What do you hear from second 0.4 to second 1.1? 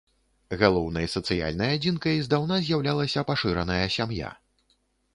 Галоўнай